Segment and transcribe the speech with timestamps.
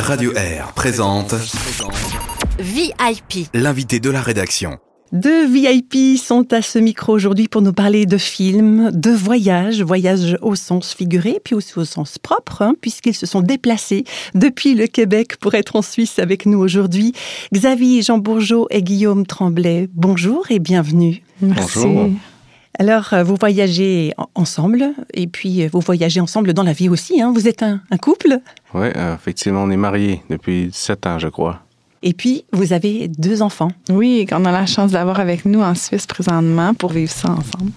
[0.00, 1.34] Radio Air présente
[2.58, 3.48] VIP.
[3.52, 4.78] l'invité de la rédaction.
[5.12, 10.36] Deux VIP sont à ce micro aujourd'hui pour nous parler de films, de voyages, voyages
[10.40, 14.86] au sens figuré, puis aussi au sens propre, hein, puisqu'ils se sont déplacés depuis le
[14.86, 17.12] Québec pour être en Suisse avec nous aujourd'hui.
[17.52, 21.22] Xavier Jean Bourgeot et Guillaume Tremblay, bonjour et bienvenue.
[21.40, 22.10] Bonjour.
[22.78, 26.88] Alors, euh, vous voyagez en- ensemble, et puis euh, vous voyagez ensemble dans la vie
[26.88, 27.20] aussi.
[27.20, 27.32] hein.
[27.34, 28.38] Vous êtes un, un couple,
[28.74, 31.60] Oui, effectivement, on est mariés depuis sept ans, je crois.
[32.02, 33.72] et puis vous avez deux enfants.
[33.90, 37.72] Oui, qu'on a la chance d'avoir avec nous en Suisse présentement pour vivre ça ensemble.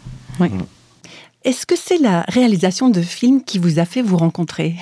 [1.43, 4.75] Est-ce que c'est la réalisation de films qui vous a fait vous rencontrer?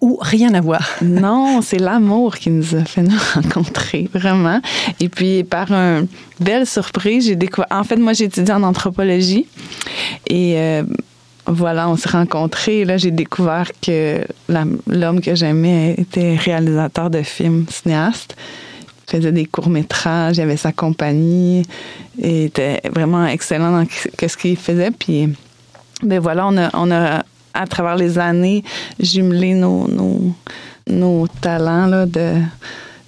[0.00, 4.60] Ou rien à voir Non, c'est l'amour qui nous a fait nous rencontrer, vraiment.
[5.00, 6.06] Et puis, par une
[6.40, 7.68] belle surprise, j'ai découvert.
[7.70, 9.46] En fait, moi, j'ai étudié en anthropologie.
[10.26, 10.82] Et euh,
[11.46, 12.80] voilà, on s'est rencontrés.
[12.80, 18.36] Et là, j'ai découvert que l'homme que j'aimais était réalisateur de films, cinéaste.
[19.06, 21.62] Faisait des courts-métrages, il avait sa compagnie.
[22.20, 24.90] Et était vraiment excellent dans ce qu'il faisait.
[24.90, 25.30] Puis,
[26.02, 27.22] ben voilà, on a,
[27.58, 28.62] à travers les années,
[29.00, 30.32] jumelé nos, nos,
[30.88, 31.86] nos talents.
[31.86, 32.06] Là,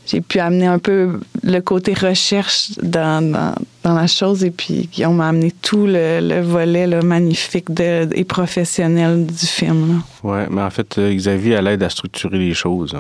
[0.07, 5.15] j'ai pu amener un peu le côté recherche dans, dans, la chose et puis on
[5.15, 10.03] m'a amené tout le, le volet là, magnifique et professionnel du film.
[10.25, 12.97] Oui, mais en fait, euh, Xavier, elle aide à structurer les choses.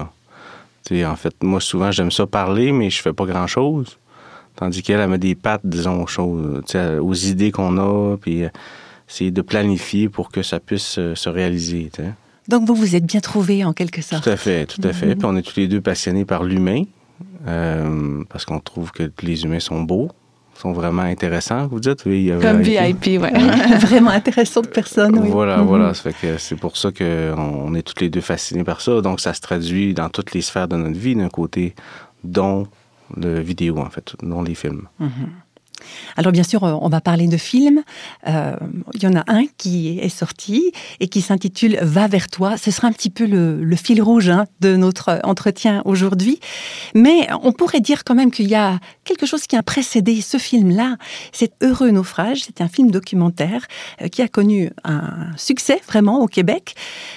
[0.87, 3.97] sais, en fait, moi, souvent, j'aime ça parler, mais je fais pas grand-chose.
[4.55, 6.62] Tandis qu'elle, elle met des pattes, disons, aux choses,
[7.01, 8.48] aux idées qu'on a, puis euh,
[9.12, 11.91] c'est de planifier pour que ça puisse euh, se réaliser.
[12.48, 14.22] Donc vous vous êtes bien trouvés en quelque sorte.
[14.22, 15.16] Tout à fait, tout à fait.
[15.16, 16.84] Puis on est tous les deux passionnés par l'humain,
[17.48, 20.11] euh, parce qu'on trouve que les humains sont beaux,
[20.55, 22.05] sont vraiment intéressants, vous dites?
[22.06, 23.05] Oui, Comme VIP.
[23.06, 23.33] VIP, ouais.
[23.81, 25.19] Vraiment intéressante personne.
[25.19, 25.28] Oui.
[25.31, 25.66] Voilà, Mhm.
[25.66, 25.94] voilà.
[25.94, 27.05] Ça fait que c'est pour ça qu'on
[27.38, 29.00] on est tous les deux fascinés par ça.
[29.00, 31.75] Donc, ça se traduit dans toutes les sphères de notre vie, d'un côté,
[32.25, 32.66] dont
[33.16, 34.86] le vidéo, en fait, dont les films.
[36.17, 37.83] Alors bien sûr, on va parler de films.
[38.27, 38.56] Euh,
[38.95, 42.56] il y en a un qui est sorti et qui s'intitule Va vers toi.
[42.56, 46.41] Ce sera un petit peu le, le fil rouge hein, de notre entretien aujourd'hui.
[46.95, 50.39] Mais on pourrait dire quand même qu'il y a quelque chose qui a précédé ce
[50.39, 50.97] film-là.
[51.33, 52.43] C'est Heureux naufrage.
[52.45, 53.67] C'est un film documentaire
[54.03, 56.75] euh, qui a connu un succès vraiment au Québec.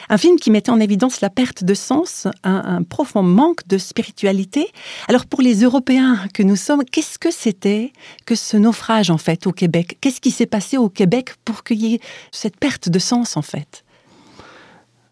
[0.09, 3.77] Un film qui mettait en évidence la perte de sens, un, un profond manque de
[3.77, 4.67] spiritualité.
[5.07, 7.91] Alors pour les Européens que nous sommes, qu'est-ce que c'était
[8.25, 11.81] que ce naufrage en fait au Québec Qu'est-ce qui s'est passé au Québec pour qu'il
[11.85, 11.99] y ait
[12.31, 13.83] cette perte de sens en fait?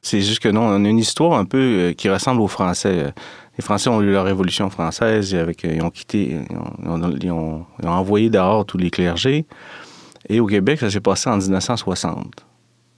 [0.02, 3.14] C'est juste que non, on a une histoire un peu euh, qui ressemble aux Français.
[3.58, 6.90] Les Français ont eu leur révolution française, avec, euh, ils ont quitté, ils ont, ils
[6.90, 9.46] ont- ils ont- ils ont envoyé dehors tous les clergés.
[10.28, 12.46] Et au Québec, ça s'est passé en 1960.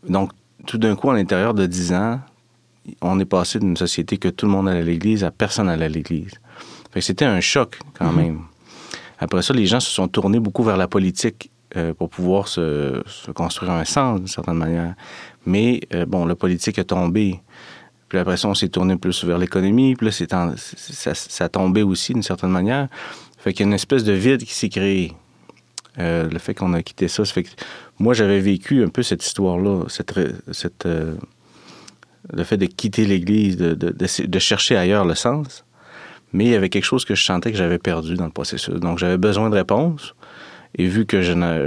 [0.07, 0.31] Donc,
[0.65, 2.21] tout d'un coup, à l'intérieur de 10 ans,
[3.01, 5.85] on est passé d'une société que tout le monde allait à l'église à personne allait
[5.85, 6.31] à l'église.
[6.91, 8.41] Fait que c'était un choc quand même.
[9.19, 13.01] Après ça, les gens se sont tournés beaucoup vers la politique euh, pour pouvoir se,
[13.33, 14.93] construire un sens d'une certaine manière.
[15.45, 17.41] Mais euh, bon, la politique a tombé.
[18.09, 19.95] Puis après ça, on s'est tourné plus vers l'économie.
[19.95, 22.87] Puis là, c'est ça, a tombé aussi d'une certaine manière.
[23.39, 25.13] Fait qu'il y a une espèce de vide qui s'est créé.
[25.99, 27.49] Euh, le fait qu'on a quitté ça, ça fait que
[27.97, 30.15] moi, j'avais vécu un peu cette histoire-là, cette,
[30.85, 35.65] le fait de quitter l'Église, de chercher ailleurs le sens.
[36.33, 38.73] Mais il y avait quelque chose que je sentais que j'avais perdu dans le processus.
[38.75, 40.15] Donc, j'avais besoin de réponses.
[40.75, 41.59] Et vu que je n'a-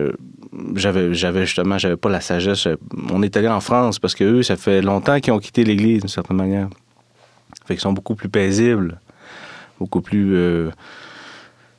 [0.74, 2.66] j'avais, j'avais justement, j'avais pas la sagesse,
[3.12, 6.00] on est allé en France parce que eux, ça fait longtemps qu'ils ont quitté l'Église
[6.00, 6.68] d'une certaine manière.
[7.66, 8.98] Fait qu'ils sont beaucoup plus paisibles,
[9.78, 10.34] beaucoup plus.
[10.34, 10.70] euh,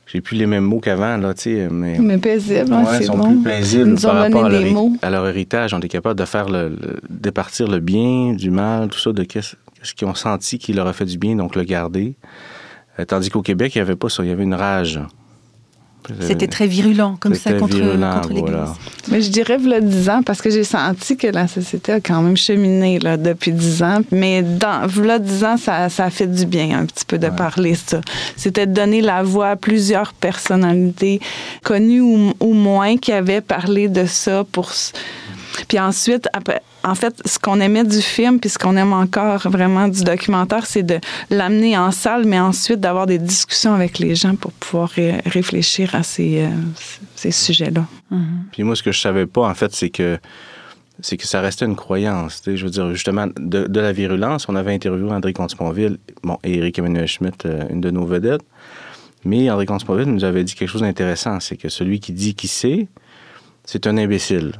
[0.06, 1.98] j'ai plus les mêmes mots qu'avant, là, tu sais, mais.
[1.98, 3.24] Mais paisible, hein, Ouais, ils c'est sont bon.
[3.28, 4.92] plus paisibles Ils par donné rapport à leur, mots.
[5.02, 5.74] à leur héritage.
[5.74, 9.22] On est capable de faire le, le- départir le bien du mal, tout ça, de
[9.24, 12.14] qu'est-ce qu'est-ce qu'ils ont senti qui leur a fait du bien, donc le garder.
[12.98, 14.22] Euh, tandis qu'au Québec, il n'y avait pas ça.
[14.24, 15.00] Il y avait une rage.
[16.20, 18.50] C'était très virulent comme ça contre, virulent, contre l'Église.
[18.50, 18.74] voilà.
[19.10, 22.22] Mais je dirais, voilà 10 ans, parce que j'ai senti que la société a quand
[22.22, 24.00] même cheminé là, depuis 10 ans.
[24.10, 27.28] Mais dans voilà 10 ans, ça, ça a fait du bien un petit peu de
[27.28, 28.00] parler ça.
[28.36, 31.20] C'était de donner la voix à plusieurs personnalités,
[31.62, 34.72] connues ou, ou moins, qui avaient parlé de ça pour.
[35.66, 39.48] Puis ensuite, après, en fait, ce qu'on aimait du film, puis ce qu'on aime encore
[39.48, 40.98] vraiment du documentaire, c'est de
[41.30, 45.94] l'amener en salle, mais ensuite d'avoir des discussions avec les gens pour pouvoir ré- réfléchir
[45.94, 46.48] à ces, euh,
[47.16, 47.84] ces sujets-là.
[48.52, 50.18] Puis moi, ce que je savais pas, en fait, c'est que
[51.00, 52.42] c'est que ça restait une croyance.
[52.42, 52.56] tu sais.
[52.56, 56.58] Je veux dire, justement, de, de la virulence, on avait interviewé André Comte-Sponville bon, et
[56.58, 58.42] Éric Emmanuel Schmitt, euh, une de nos vedettes.
[59.24, 62.50] Mais André Comte-Sponville nous avait dit quelque chose d'intéressant, c'est que celui qui dit qu'il
[62.50, 62.88] sait,
[63.64, 64.52] c'est un imbécile.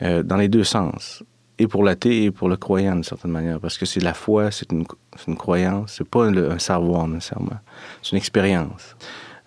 [0.00, 1.22] Euh, dans les deux sens.
[1.58, 4.50] et pour l'athée et pour le croyant d'une certaine manière, parce que c'est la foi,
[4.50, 4.84] c'est une,
[5.28, 7.58] une, croyance, c'est pas un savoir nécessairement,
[8.02, 8.96] c'est une expérience.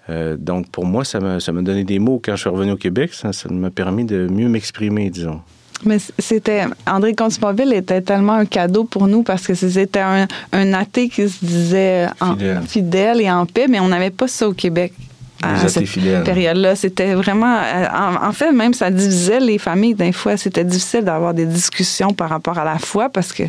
[0.09, 2.77] Euh, donc pour moi, ça m'a, ça donné des mots quand je suis revenu au
[2.77, 5.41] Québec, ça, ça m'a permis de mieux m'exprimer, disons.
[5.83, 6.65] Mais c'était.
[6.87, 11.27] André Contumoville était tellement un cadeau pour nous parce que c'était un, un athée qui
[11.27, 12.61] se disait en, fidèle.
[12.65, 13.21] fidèle.
[13.21, 14.93] et en paix, mais on n'avait pas ça au Québec
[15.41, 16.75] à cette période-là.
[16.75, 17.57] C'était vraiment.
[17.57, 17.87] Euh,
[18.21, 19.95] en, fait, même ça divisait les familles.
[19.95, 23.43] Des fois, c'était difficile d'avoir des discussions par rapport à la foi parce que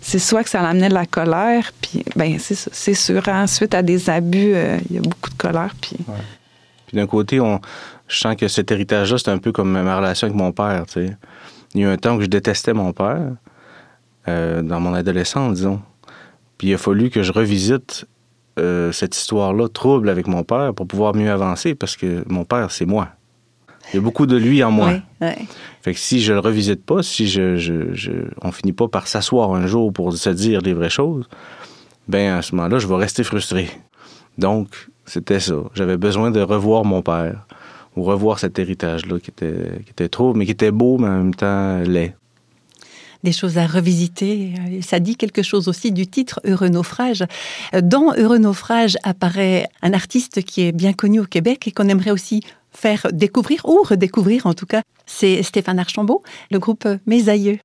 [0.00, 3.22] c'est soit que ça amenait de la colère, puis ben c'est sûr.
[3.28, 5.74] Ensuite, à des abus, euh, il y a beaucoup de colère.
[5.80, 5.96] Puis,
[6.86, 7.60] puis d'un côté, on,
[8.06, 10.84] je sens que cet héritage-là, c'est un peu comme ma relation avec mon père.
[10.96, 13.32] Il y a eu un temps que je détestais mon père,
[14.28, 15.80] euh, dans mon adolescence, disons.
[16.56, 18.06] Puis il a fallu que je revisite
[18.58, 22.70] euh, cette histoire-là trouble avec mon père pour pouvoir mieux avancer parce que mon père,
[22.70, 23.08] c'est moi.
[23.92, 24.92] Il y a beaucoup de lui en moi.
[25.80, 28.12] Fait que si je le revisite pas, si je, je, je
[28.42, 31.26] on finit pas par s'asseoir un jour pour se dire les vraies choses,
[32.06, 33.70] ben à ce moment-là, je vais rester frustré.
[34.36, 34.68] Donc,
[35.06, 35.56] c'était ça.
[35.74, 37.46] J'avais besoin de revoir mon père
[37.96, 41.18] ou revoir cet héritage-là qui était, qui était trop, mais qui était beau, mais en
[41.18, 42.14] même temps laid
[43.24, 44.54] des choses à revisiter.
[44.82, 47.24] Ça dit quelque chose aussi du titre Heureux naufrage.
[47.82, 52.10] Dans Heureux naufrage apparaît un artiste qui est bien connu au Québec et qu'on aimerait
[52.10, 54.82] aussi faire découvrir ou redécouvrir en tout cas.
[55.06, 57.58] C'est Stéphane Archambault, le groupe Mes Aïeux.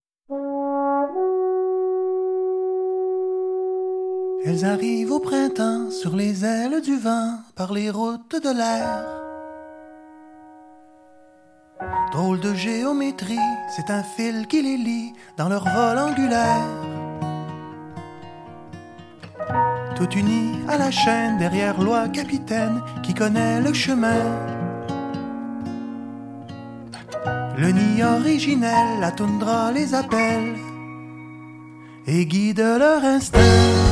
[4.45, 9.32] Elles arrivent au printemps sur les ailes du vent par les routes de l'air.
[12.11, 16.67] Drôle de géométrie, c'est un fil qui les lie dans leur vol angulaire.
[19.95, 24.21] Tout uni à la chaîne derrière loi capitaine qui connaît le chemin.
[27.57, 30.55] Le nid originel, la toundra les appelle
[32.05, 33.82] et guide leur instinct.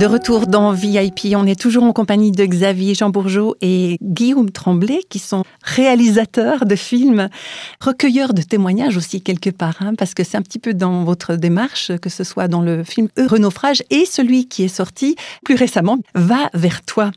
[0.00, 4.50] De retour dans VIP, on est toujours en compagnie de Xavier Jean Bourgeot et Guillaume
[4.50, 7.28] Tremblay, qui sont réalisateurs de films,
[7.82, 11.34] recueilleurs de témoignages aussi quelque part, hein, parce que c'est un petit peu dans votre
[11.34, 15.54] démarche, que ce soit dans le film Heureux naufrage et celui qui est sorti plus
[15.54, 17.10] récemment, Va vers toi.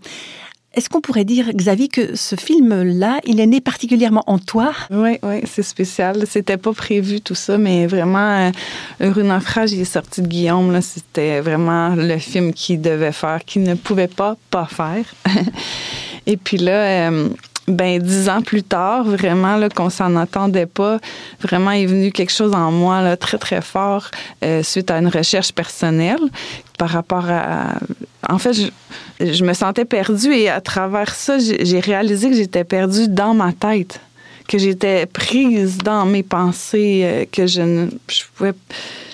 [0.73, 4.71] Est-ce qu'on pourrait dire, Xavier, que ce film-là, il est né particulièrement en toi?
[4.89, 6.25] Oui, oui, c'est spécial.
[6.27, 8.51] C'était pas prévu tout ça, mais vraiment,
[8.99, 10.81] Rue Naufrage, il est sorti de Guillaume.
[10.81, 15.05] C'était vraiment le film qu'il devait faire, qu'il ne pouvait pas pas faire.
[16.25, 17.29] Et puis là, euh,
[17.67, 20.99] ben dix ans plus tard, vraiment là qu'on s'en attendait pas,
[21.41, 24.09] vraiment est venu quelque chose en moi là très très fort
[24.43, 26.19] euh, suite à une recherche personnelle
[26.77, 27.77] par rapport à.
[28.29, 28.67] En fait, je,
[29.19, 33.51] je me sentais perdue et à travers ça, j'ai réalisé que j'étais perdue dans ma
[33.53, 33.99] tête,
[34.47, 38.53] que j'étais prise dans mes pensées, euh, que je ne, je pouvais,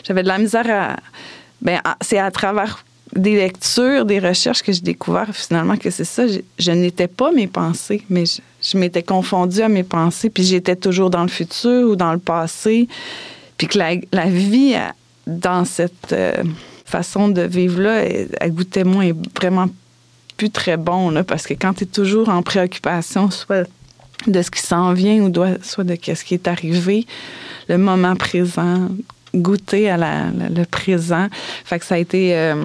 [0.03, 0.97] j'avais de la misère à.
[1.61, 6.23] Ben, c'est à travers des lectures, des recherches que j'ai découvert finalement que c'est ça.
[6.57, 10.75] Je, n'étais pas mes pensées, mais je, je m'étais confondue à mes pensées, puis j'étais
[10.75, 12.87] toujours dans le futur ou dans le passé,
[13.57, 14.75] puis que la, la vie
[15.27, 16.43] dans cette euh,
[16.89, 18.03] façon de vivre-là,
[18.41, 19.67] elle goûtait moins, est vraiment
[20.37, 23.67] plus très bon, parce que quand tu es toujours en préoccupation, soit
[24.27, 25.31] de ce qui s'en vient ou
[25.61, 27.05] soit de ce qui est arrivé,
[27.67, 28.89] le moment présent,
[29.35, 31.27] goûter à la, la, le présent.
[31.65, 32.55] Fait que ça a été euh,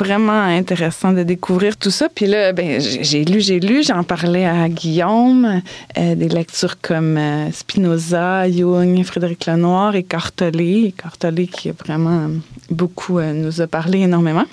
[0.00, 2.08] vraiment intéressant de découvrir tout ça.
[2.08, 5.60] Puis là, ben, j'ai lu, j'ai lu, j'en parlais à Guillaume,
[5.98, 10.94] euh, des lectures comme euh, Spinoza, Jung, Frédéric Lenoir et Cartolé.
[10.96, 12.28] Cartolé qui vraiment
[12.70, 14.46] beaucoup euh, nous a parlé énormément.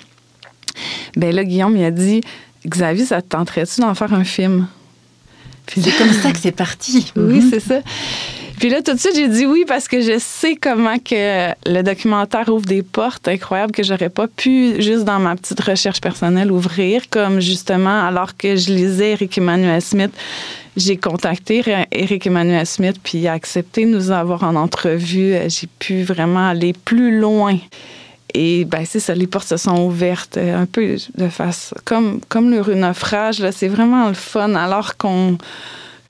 [1.16, 2.20] Ben là, Guillaume, il a dit
[2.66, 4.66] Xavier, ça te tenterait-tu d'en faire un film?
[5.74, 7.12] C'est comme ça que c'est parti.
[7.16, 7.80] Oui, c'est ça.
[8.58, 11.82] Puis là, tout de suite, j'ai dit oui parce que je sais comment que le
[11.82, 16.50] documentaire ouvre des portes incroyables que j'aurais pas pu, juste dans ma petite recherche personnelle,
[16.50, 17.02] ouvrir.
[17.08, 20.10] Comme justement, alors que je lisais Eric Emmanuel Smith,
[20.76, 25.36] j'ai contacté Eric Emmanuel Smith, puis il a accepté de nous avoir en entrevue.
[25.46, 27.58] J'ai pu vraiment aller plus loin.
[28.34, 32.50] Et ben c'est ça, les portes se sont ouvertes un peu de face, comme, comme
[32.50, 35.38] le naufrage, là, c'est vraiment le fun, alors qu'on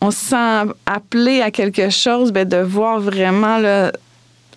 [0.00, 3.92] on se sent appelé à quelque chose, ben, de voir vraiment là,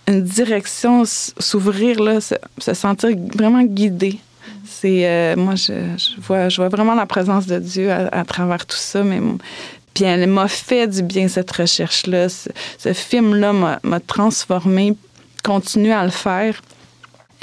[0.08, 4.20] une direction s'ouvrir, se, se, sentir vraiment guidé.
[4.66, 5.74] C'est euh, moi, je,
[6.20, 9.20] vois, je vois vraiment la présence de Dieu à, travers tout ça, mais
[9.94, 12.30] puis elle m'a fait du bien cette recherche-là.
[12.30, 14.96] Ce, ce film-là m'a transformé,
[15.44, 16.62] continue à le faire.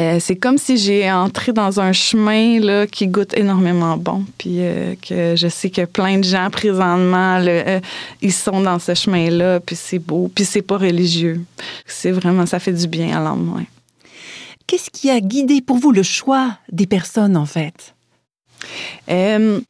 [0.00, 4.24] Euh, c'est comme si j'ai entré dans un chemin là, qui goûte énormément bon.
[4.38, 7.80] Puis euh, que je sais que plein de gens présentement, euh,
[8.22, 11.40] ils sont dans ce chemin-là, puis c'est beau, puis c'est pas religieux.
[11.84, 13.52] C'est vraiment, ça fait du bien à l'âme.
[13.56, 13.66] Ouais.
[14.68, 17.94] Qu'est-ce qui a guidé pour vous le choix des personnes, en fait?
[19.08, 19.64] Une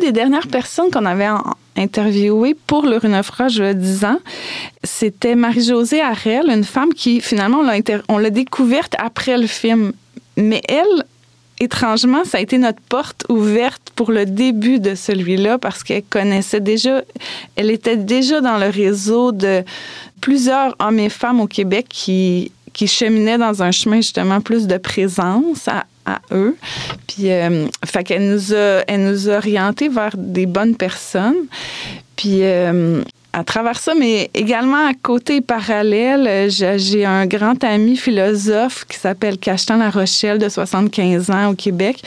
[0.00, 1.28] des dernières personnes qu'on avait
[1.76, 4.18] interviewées pour le naufrage il y a 10 ans,
[4.84, 7.62] c'était Marie-Josée Harel, une femme qui, finalement,
[8.08, 9.92] on l'a découverte après le film.
[10.36, 11.04] Mais elle,
[11.60, 16.60] étrangement, ça a été notre porte ouverte pour le début de celui-là parce qu'elle connaissait
[16.60, 17.02] déjà,
[17.56, 19.62] elle était déjà dans le réseau de
[20.20, 22.50] plusieurs hommes et femmes au Québec qui
[22.86, 25.68] cheminaient dans un chemin justement plus de présence
[26.06, 26.56] à eux.
[27.06, 31.46] Puis, euh, fait qu'elle nous a, elle nous a orientés vers des bonnes personnes.
[32.16, 33.02] Puis, euh,
[33.34, 39.38] à travers ça, mais également à côté parallèle, j'ai un grand ami philosophe qui s'appelle
[39.38, 42.02] Cachetan La Rochelle de 75 ans au Québec.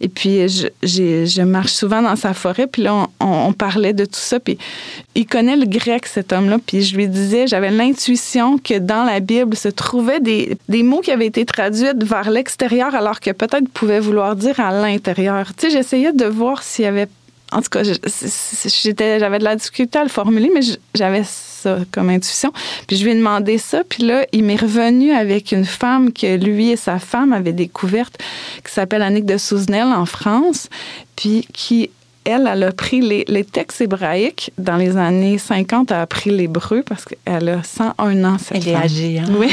[0.00, 4.04] Et puis, je, je marche souvent dans sa forêt, puis là, on, on, parlait de
[4.04, 4.38] tout ça.
[4.38, 4.56] Puis,
[5.16, 6.58] il connaît le grec, cet homme-là.
[6.64, 11.00] Puis, je lui disais, j'avais l'intuition que dans la Bible se trouvaient des, des mots
[11.00, 15.48] qui avaient été traduits vers l'extérieur, alors que peut-être pouvaient vouloir dire à l'intérieur.
[15.56, 17.08] Tu sais, j'essayais de voir s'il y avait
[17.52, 20.60] en tout cas, j'étais, j'avais de la difficulté à le formuler, mais
[20.94, 22.52] j'avais ça comme intuition.
[22.86, 26.36] Puis je lui ai demandé ça, puis là, il m'est revenu avec une femme que
[26.36, 28.18] lui et sa femme avaient découverte,
[28.64, 30.68] qui s'appelle Annick de Souzenel en France,
[31.16, 31.90] puis qui
[32.24, 36.30] elle, elle a pris les, les, textes hébraïques dans les années 50, elle a appris
[36.30, 38.36] l'hébreu parce qu'elle a 101 ans.
[38.38, 38.72] Cette elle femme.
[38.72, 39.24] est âgée, hein?
[39.30, 39.50] Oui.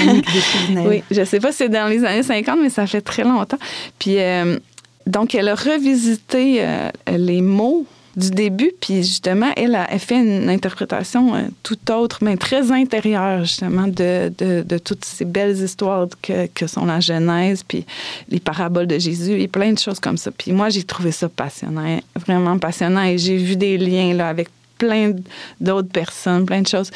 [0.86, 3.60] oui, je sais pas si c'est dans les années 50, mais ça fait très longtemps.
[3.98, 4.60] Puis euh,
[5.08, 7.86] donc, elle a revisité euh, les mots
[8.16, 13.44] du début, puis justement, elle a fait une interprétation euh, tout autre, mais très intérieure,
[13.44, 17.86] justement, de, de, de, toutes ces belles histoires que, que sont la Genèse, puis
[18.30, 20.32] les paraboles de Jésus, et plein de choses comme ça.
[20.32, 24.48] Puis moi, j'ai trouvé ça passionnant, vraiment passionnant, et j'ai vu des liens là, avec
[24.78, 25.14] plein
[25.60, 26.92] d'autres personnes, plein de choses.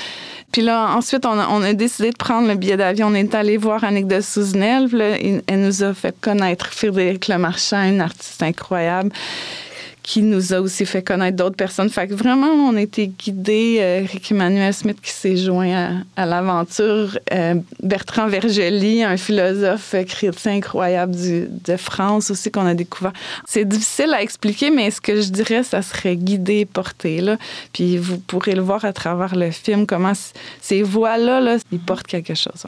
[0.51, 3.07] Puis là, ensuite, on a, décidé de prendre le billet d'avion.
[3.07, 4.89] On est allé voir Annick de Souzenel.
[5.47, 9.11] Elle nous a fait connaître Frédéric Lemarchand, une artiste incroyable
[10.03, 11.89] qui nous a aussi fait connaître d'autres personnes.
[11.89, 13.77] Fait que vraiment, on a été guidés.
[13.79, 17.17] Euh, Rick Emmanuel Smith qui s'est joint à, l'aventure.
[17.31, 23.13] Euh, Bertrand Vergely, un philosophe chrétien incroyable de France aussi qu'on a découvert.
[23.45, 27.21] C'est difficile à expliquer, mais ce que je dirais, ça serait guidé, porté.
[27.21, 27.37] Là.
[27.73, 30.13] Puis vous pourrez le voir à travers le film, comment
[30.61, 32.65] ces voix-là, là, ils portent quelque chose.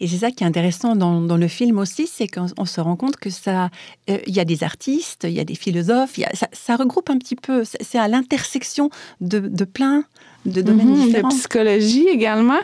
[0.00, 3.16] Et c'est ça qui est intéressant dans, le film aussi, c'est qu'on se rend compte
[3.16, 3.70] que ça,
[4.08, 6.18] il euh, y a des artistes, il y a des philosophes,
[6.52, 10.04] ça regroupe un petit peu, c'est à l'intersection de, de plein
[10.46, 11.28] de domaines Mhm, différents.
[11.28, 12.60] De psychologie également.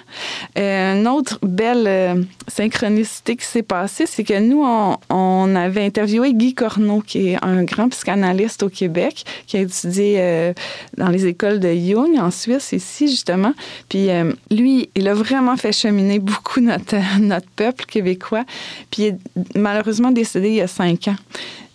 [0.58, 5.84] Euh, une autre belle euh, synchronicité qui s'est passée, c'est que nous, on, on avait
[5.84, 10.52] interviewé Guy Corneau, qui est un grand psychanalyste au Québec, qui a étudié euh,
[10.96, 13.52] dans les écoles de Jung en Suisse, ici justement.
[13.88, 14.08] Puis
[14.50, 18.44] lui, il a vraiment fait cheminer beaucoup notre, notre peuple québécois.
[18.90, 19.18] Puis il est
[19.54, 21.16] malheureusement décédé il y a cinq ans.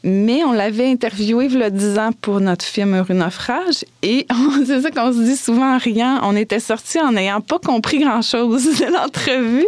[0.03, 3.85] Mais on l'avait interviewé il y a 10 ans pour notre film Heureux naufrage.
[4.01, 4.25] Et
[4.65, 6.19] c'est ça qu'on se dit souvent en riant.
[6.23, 9.67] On était sortis en n'ayant pas compris grand-chose de l'entrevue.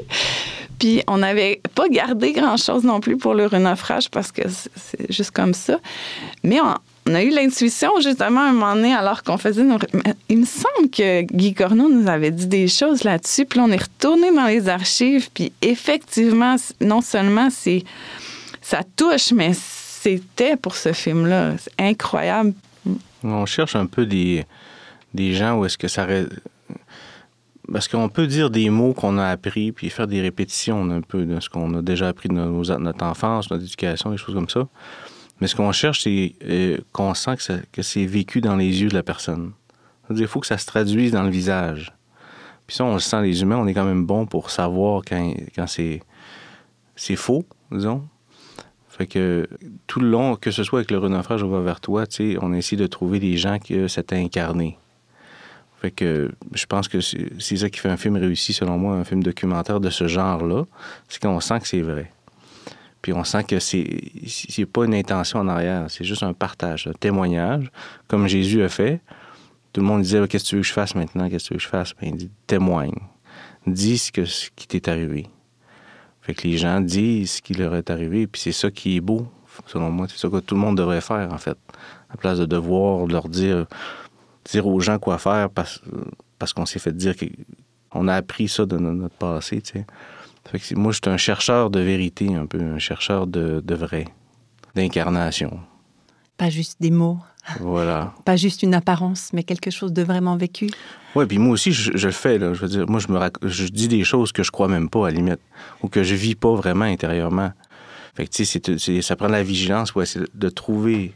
[0.80, 5.32] Puis on n'avait pas gardé grand-chose non plus pour l'Heureux naufrage parce que c'est juste
[5.32, 5.80] comme ça.
[6.44, 9.78] Mais on, a eu l'intuition, justement, un moment donné, alors qu'on faisait nos...
[10.30, 13.46] Il me semble que Guy Corneau nous avait dit des choses là-dessus.
[13.46, 15.30] Puis là, on est retourné dans les archives.
[15.32, 17.84] Puis effectivement, non seulement c'est
[18.62, 19.52] ça touche, mais
[20.04, 21.58] c'était pour ce film-là.
[21.58, 22.54] C'est incroyable.
[23.24, 24.46] On cherche un peu des,
[25.14, 26.06] des gens où est-ce que ça...
[27.72, 31.24] Parce qu'on peut dire des mots qu'on a appris, puis faire des répétitions un peu
[31.24, 34.50] de ce qu'on a déjà appris de nos- notre enfance, notre éducation, des choses comme
[34.50, 34.68] ça.
[35.40, 38.90] Mais ce qu'on cherche, c'est euh, qu'on sent que, que c'est vécu dans les yeux
[38.90, 39.54] de la personne.
[40.10, 41.94] Il faut que ça se traduise dans le visage.
[42.68, 45.34] Puis ça, on le sent, les humains, on est quand même bon pour savoir quand,
[45.56, 46.02] quand c'est,
[46.98, 48.06] c'est faux, disons.
[48.96, 49.50] Fait que
[49.88, 52.04] tout le long, que ce soit avec le renaufrage ou vers toi,
[52.42, 54.78] on essaie de trouver des gens que c'était incarné.
[55.82, 58.94] Fait que je pense que c'est c'est ça qui fait un film réussi, selon moi,
[58.94, 60.66] un film documentaire de ce genre-là.
[61.10, 62.12] C'est qu'on sent que c'est vrai.
[63.02, 66.86] Puis on sent que c'est c'est pas une intention en arrière, c'est juste un partage,
[66.86, 67.72] un témoignage,
[68.08, 69.02] comme Jésus a fait.
[69.74, 71.28] Tout le monde disait Qu'est-ce que tu veux que je fasse maintenant?
[71.32, 73.00] Qu'est-ce que tu veux que je fasse Ben, Il dit Témoigne.
[73.66, 75.26] Dis ce qui t'est arrivé.
[76.24, 79.02] Fait que les gens disent ce qui leur est arrivé, puis c'est ça qui est
[79.02, 79.28] beau,
[79.68, 80.08] selon moi.
[80.10, 81.58] C'est ça que tout le monde devrait faire, en fait.
[82.10, 83.66] À place de devoir leur dire,
[84.46, 85.82] dire aux gens quoi faire parce,
[86.56, 87.14] qu'on s'est fait dire
[87.92, 89.86] qu'on a appris ça de no- notre passé, tu sais.
[90.50, 94.06] Fait que moi, je suis un chercheur de vérité, un peu, un chercheur de vrai,
[94.76, 95.60] d'incarnation.
[96.38, 97.20] Pas juste des mots,
[97.60, 98.14] Voilà.
[98.26, 100.70] pas juste une apparence, mais quelque chose de vraiment vécu.
[101.16, 102.38] Oui, puis moi aussi, je, je le fais.
[102.38, 102.54] Là.
[102.54, 104.90] Je veux dire, moi, je, me rac- je dis des choses que je crois même
[104.90, 105.40] pas, à la limite,
[105.82, 107.52] ou que je vis pas vraiment intérieurement.
[108.16, 111.14] Fait que, tu sais, ça prend de la vigilance, ouais, c'est de trouver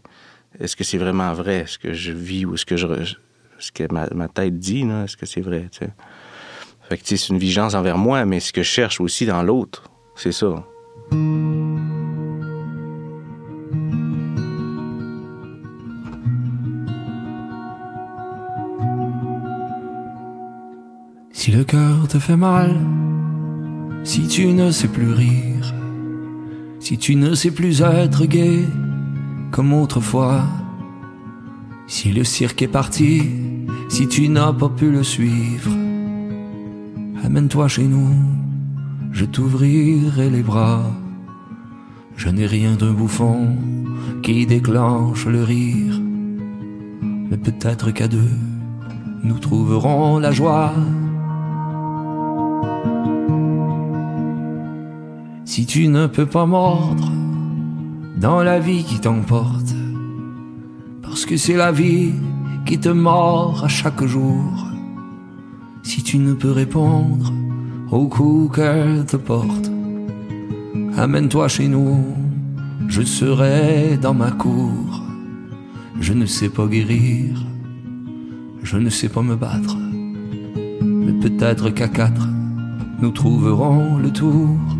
[0.59, 2.87] est-ce que c'est vraiment vrai, ce que je vis, ou ce que, je,
[3.59, 5.89] ce que ma, ma tête dit, là, est-ce que c'est vrai, tu sais.
[6.89, 9.25] Fait que, tu sais, c'est une vigilance envers moi, mais ce que je cherche aussi
[9.25, 9.83] dans l'autre,
[10.15, 10.63] c'est ça.
[21.47, 22.75] Si le cœur te fait mal,
[24.03, 25.73] si tu ne sais plus rire,
[26.81, 28.65] si tu ne sais plus être gai
[29.51, 30.43] comme autrefois,
[31.87, 33.21] si le cirque est parti,
[33.87, 35.71] si tu n'as pas pu le suivre,
[37.23, 38.13] amène-toi chez nous,
[39.13, 40.83] je t'ouvrirai les bras.
[42.17, 43.55] Je n'ai rien d'un bouffon
[44.21, 45.97] qui déclenche le rire,
[47.31, 48.35] mais peut-être qu'à deux,
[49.23, 50.73] nous trouverons la joie.
[55.47, 57.09] Si tu ne peux pas mordre
[58.17, 59.73] dans la vie qui t'emporte,
[61.01, 62.11] parce que c'est la vie
[62.65, 64.67] qui te mord à chaque jour.
[65.83, 67.31] Si tu ne peux répondre
[67.91, 69.71] au coup qu'elle te porte,
[70.97, 72.03] amène-toi chez nous,
[72.89, 75.01] je serai dans ma cour.
[76.01, 77.41] Je ne sais pas guérir,
[78.63, 79.77] je ne sais pas me battre,
[80.81, 82.27] mais peut-être qu'à quatre,
[83.01, 84.76] nous trouverons le tour.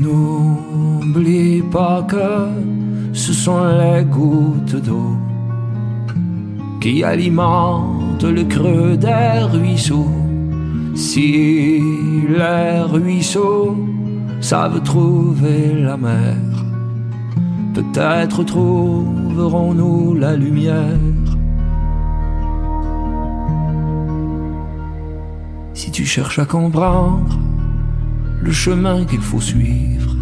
[0.00, 2.28] N'oublie pas que
[3.12, 5.16] ce sont les gouttes d'eau
[6.80, 10.12] qui alimentent le creux des ruisseaux.
[10.94, 11.80] Si
[12.28, 13.76] les ruisseaux
[14.40, 16.36] savent trouver la mer,
[17.74, 20.98] peut-être trouverons-nous la lumière.
[25.74, 27.36] Si tu cherches à comprendre
[28.42, 30.14] le chemin qu'il faut suivre,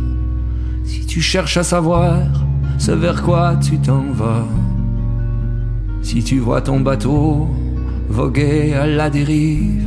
[0.84, 2.18] si tu cherches à savoir
[2.78, 4.46] ce vers quoi tu t'en vas,
[6.02, 7.48] si tu vois ton bateau
[8.08, 9.86] voguer à la dérive,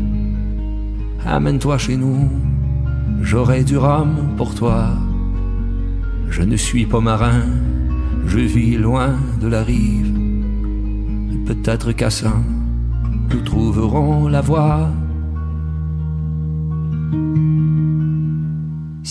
[1.26, 2.30] amène-toi chez nous,
[3.22, 4.90] j'aurai du rhum pour toi.
[6.30, 7.42] Je ne suis pas marin,
[8.26, 10.14] je vis loin de la rive.
[11.46, 12.34] Peut-être qu'à ça,
[13.32, 14.90] nous trouverons la voie.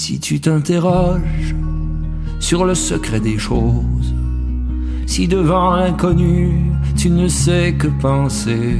[0.00, 1.56] Si tu t'interroges
[2.38, 4.14] sur le secret des choses.
[5.06, 8.76] Si devant l'inconnu, tu ne sais que penser,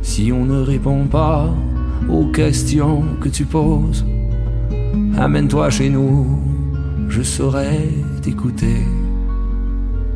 [0.00, 1.54] si on ne répond pas
[2.08, 4.06] aux questions que tu poses,
[5.18, 6.40] amène-toi chez nous,
[7.10, 7.90] je saurai
[8.22, 8.86] t'écouter.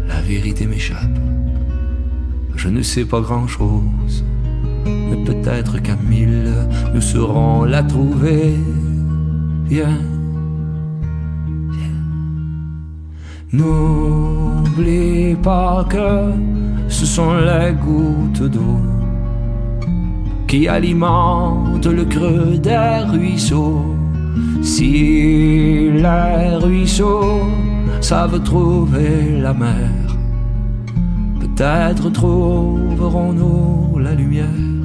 [0.08, 1.18] La vérité m'échappe,
[2.56, 4.24] je ne sais pas grand-chose,
[4.86, 6.54] mais peut-être qu'à mille,
[6.94, 8.54] nous saurons la trouver.
[9.68, 9.98] Viens.
[13.52, 16.32] N'oublie pas que
[16.88, 18.78] ce sont les gouttes d'eau
[20.46, 23.94] qui alimentent le creux des ruisseaux.
[24.62, 27.42] Si les ruisseaux
[28.00, 29.90] savent trouver la mer,
[31.40, 34.77] peut-être trouverons-nous la lumière.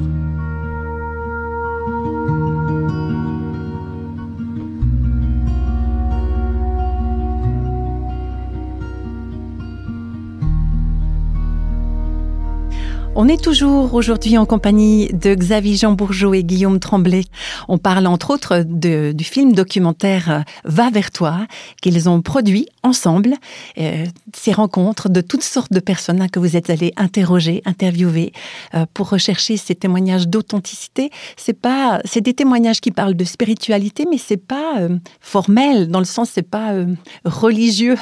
[13.16, 17.22] On est toujours aujourd'hui en compagnie de Xavier Jean Bourgeot et Guillaume Tremblay.
[17.68, 21.46] On parle entre autres de, du film documentaire Va vers toi
[21.80, 23.34] qu'ils ont produit ensemble.
[23.78, 28.32] Euh, ces rencontres de toutes sortes de personnes hein, que vous êtes allés interroger, interviewer
[28.74, 31.10] euh, pour rechercher ces témoignages d'authenticité.
[31.36, 36.00] C'est pas, c'est des témoignages qui parlent de spiritualité, mais c'est pas euh, formel dans
[36.00, 36.86] le sens, c'est pas euh,
[37.24, 37.96] religieux,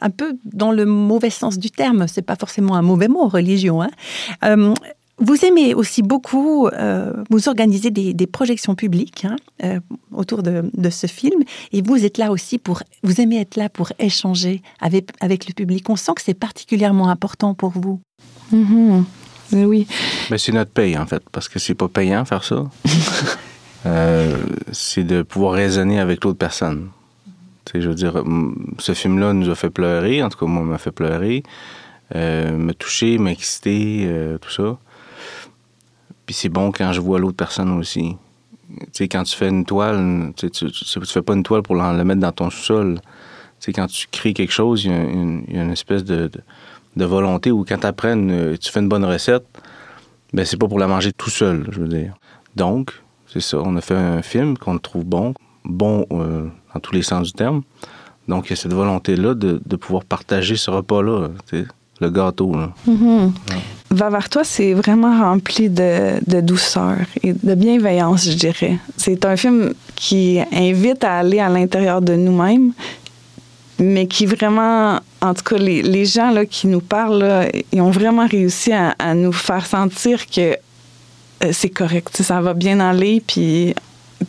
[0.00, 2.08] un peu dans le mauvais sens du terme.
[2.08, 3.80] C'est pas forcément un mauvais mot, religion.
[3.80, 3.90] Hein.
[4.56, 4.74] Euh,
[5.18, 9.80] vous aimez aussi beaucoup, euh, vous organisez des, des projections publiques hein, euh,
[10.12, 11.42] autour de, de, ce film,
[11.72, 15.54] et vous êtes là aussi pour, vous aimez être là pour échanger avec, avec le
[15.54, 15.88] public.
[15.88, 18.00] On sent que c'est particulièrement important pour vous.
[18.52, 19.04] Mm -hmm.
[19.52, 19.86] Oui.
[20.36, 22.64] C'est notre paye, en fait, parce que c'est pas payant faire ça.
[23.86, 24.36] euh,
[24.72, 26.88] c'est de pouvoir raisonner avec l'autre personne.
[27.70, 28.22] sais, je veux dire,
[28.78, 31.46] ce film-là nous a fait pleurer, en tout cas, moi, m'a fait pleurer, euh,
[32.14, 34.78] me toucher, m'exciter, euh, tout ça.
[36.24, 38.16] Puis c'est bon quand je vois l'autre personne aussi.
[38.68, 41.76] Tu sais, quand tu fais une toile, tu, tu, tu, fais pas une toile pour
[41.76, 42.98] le mettre dans ton sous-sol.
[43.00, 43.02] Tu
[43.60, 46.30] sais, quand tu crées quelque chose, il y a une, espèce de,
[46.96, 49.46] volonté où quand apprennes, tu fais une bonne recette,
[50.32, 52.14] ben c'est pas pour la manger tout seul, je veux dire.
[52.56, 52.92] Donc,
[53.26, 57.02] c'est ça, on a fait un film qu'on trouve bon, bon euh, dans tous les
[57.02, 57.62] sens du terme.
[58.28, 61.28] Donc, il y a cette volonté-là de, de pouvoir partager ce repas-là,
[62.00, 62.54] le gâteau.
[62.54, 62.72] Là.
[62.86, 63.24] Mm -hmm.
[63.50, 63.62] ouais.
[63.90, 68.78] Va vers toi, c'est vraiment rempli de, douceur et de bienveillance, je dirais.
[68.96, 72.72] C'est un film qui invite à aller à l'intérieur de nous-mêmes,
[73.78, 78.72] mais qui vraiment, en tout cas, les, gens qui nous parlent, ils ont vraiment réussi
[78.72, 80.56] à, à nous faire sentir que
[81.44, 83.74] euh, c'est correct, ça va bien aller, puis,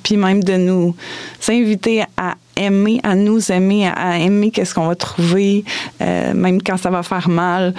[0.03, 0.95] puis même de nous
[1.39, 5.63] s'inviter à aimer, à nous aimer, à aimer qu'est-ce qu'on va trouver,
[6.01, 7.73] euh, même quand ça va faire mal.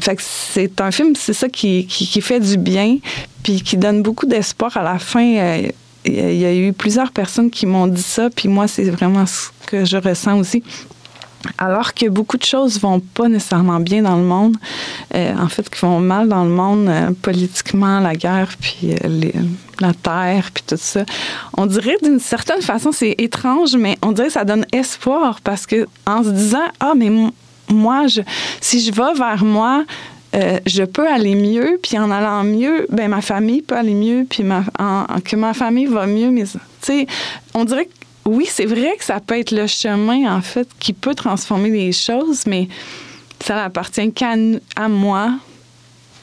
[0.00, 2.98] Fait que c'est un film, c'est ça qui, qui, qui, fait du bien,
[3.42, 5.36] puis qui donne beaucoup d'espoir à la fin.
[5.36, 5.68] Euh,
[6.04, 9.48] il y a eu plusieurs personnes qui m'ont dit ça, puis moi, c'est vraiment ce
[9.66, 10.62] que je ressens aussi.
[11.56, 14.56] Alors que beaucoup de choses vont pas nécessairement bien dans le monde,
[15.14, 19.30] euh, en fait, qui vont mal dans le monde, euh, politiquement, la guerre, puis euh,
[19.80, 21.04] la terre, puis tout ça.
[21.56, 25.66] On dirait d'une certaine façon, c'est étrange, mais on dirait que ça donne espoir parce
[25.66, 27.10] que en se disant, ah, mais
[27.68, 28.20] moi, je,
[28.60, 29.84] si je vais vers moi,
[30.66, 34.44] je peux aller mieux, puis en allant mieux, ben ma famille peut aller mieux, puis
[34.44, 36.30] que ma famille va mieux.
[36.30, 36.44] Mais
[37.54, 37.97] on dirait que
[38.28, 41.92] oui, c'est vrai que ça peut être le chemin, en fait, qui peut transformer les
[41.92, 42.68] choses, mais
[43.40, 44.34] ça n'appartient qu'à
[44.76, 45.38] à moi,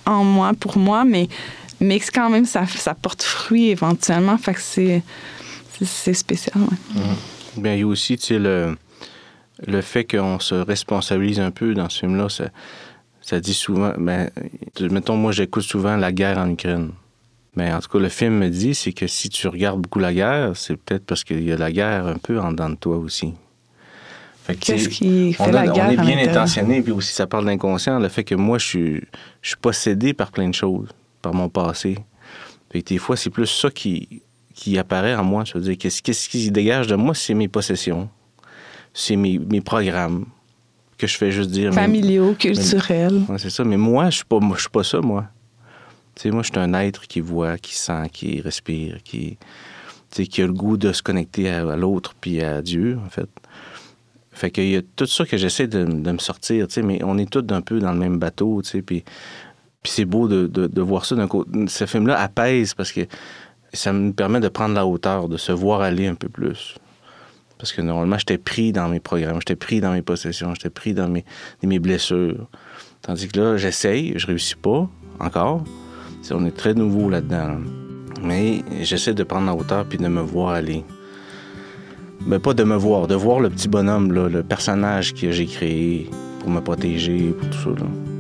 [0.06, 1.28] en moi, pour moi, mais,
[1.80, 4.38] mais quand même, ça, ça porte fruit éventuellement.
[4.38, 5.04] Fait que c'est,
[5.84, 6.56] c'est, spécial.
[6.58, 7.02] Ouais.
[7.02, 7.62] Mmh.
[7.62, 8.78] Bien, il y a aussi, tu sais, le,
[9.66, 12.46] le fait qu'on se responsabilise un peu dans ce film-là, ça,
[13.22, 14.30] ça dit souvent, ben,
[14.80, 16.92] mettons, moi, j'écoute souvent la guerre en Ukraine.
[17.56, 20.14] Mais en tout cas, le film me dit, c'est que si tu regardes beaucoup la
[20.14, 22.98] guerre, c'est peut-être parce qu'il y a la guerre un peu en dedans de toi
[22.98, 23.34] aussi.
[24.60, 25.88] Qu'est-ce qui fait on, la guerre?
[25.88, 29.02] On est bien intentionné, puis aussi ça parle d'inconscient, le fait que moi, je suis,
[29.42, 30.90] je suis possédé par plein de choses,
[31.22, 31.98] par mon passé.
[32.72, 34.22] Fait que des fois, c'est plus ça qui,
[34.54, 35.46] qui apparaît en moi.
[35.46, 38.10] Je veux dire, qu'est-ce, qu'est-ce qui se dégage de moi, c'est mes possessions,
[38.94, 40.26] c'est mes, mes programmes
[40.98, 41.74] que je fais juste dire.
[41.74, 43.24] Familiaux, mais, culturels.
[43.28, 43.64] Ouais, c'est ça.
[43.64, 45.26] Mais moi, je suis pas, je suis pas ça, moi.
[46.24, 49.38] Moi, je suis un être qui voit, qui sent, qui respire, qui,
[50.10, 53.30] qui a le goût de se connecter à, l'autre puis à Dieu, en fait.
[54.32, 57.30] Fait qu'il y a tout ça que j'essaie de, me sortir, tu mais on est
[57.30, 59.04] tous un peu dans le même bateau, tu sais, puis,
[59.82, 61.68] puis c'est beau de, de, de, voir ça d'un côté.
[61.68, 63.02] Ce film-là apaise parce que
[63.72, 66.76] ça me permet de prendre la hauteur, de se voir aller un peu plus.
[67.58, 70.94] Parce que normalement, j'étais pris dans mes programmes, j'étais pris dans mes possessions, j'étais pris
[70.94, 71.24] dans mes,
[71.64, 72.48] mes blessures.
[73.02, 75.64] Tandis que là, j'essaye, je réussis pas encore.
[76.32, 77.58] On est très nouveau là-dedans.
[78.24, 80.84] Mais j'essaie de prendre la hauteur puis de me voir aller.
[82.26, 86.10] Mais pas de me voir, de voir le petit bonhomme, le personnage que j'ai créé
[86.40, 87.70] pour me protéger, pour tout ça.
[87.70, 88.15] Là.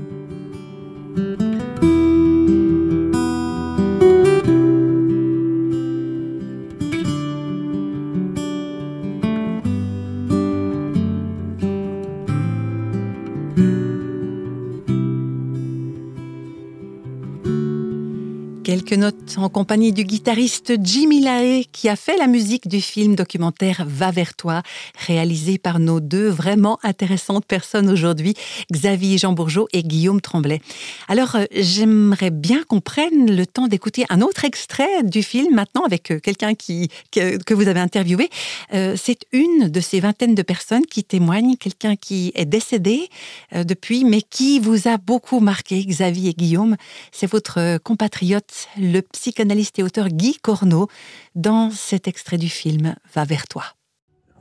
[18.95, 23.15] que notre en compagnie du guitariste Jimmy Lae qui a fait la musique du film
[23.15, 24.61] documentaire Va vers toi,
[25.07, 28.33] réalisé par nos deux vraiment intéressantes personnes aujourd'hui,
[28.71, 30.61] Xavier Jean Bourgeot et Guillaume Tremblay.
[31.07, 35.83] Alors, euh, j'aimerais bien qu'on prenne le temps d'écouter un autre extrait du film maintenant
[35.83, 38.29] avec euh, quelqu'un qui, que, vous avez interviewé.
[38.73, 43.09] Euh, c'est une de ces vingtaines de personnes qui témoignent, quelqu'un qui est décédé
[43.53, 46.75] depuis, mais qui vous a beaucoup marqué, Xavier et Guillaume.
[47.11, 50.87] C'est votre compatriote le psychanalyste et auteur Guy Corneau
[51.33, 53.63] dans cet extrait du film Va vers toi.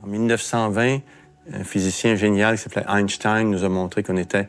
[0.03, 0.99] En 1920,
[1.53, 4.47] un physicien génial qui s'appelait Einstein nous a montré qu'on était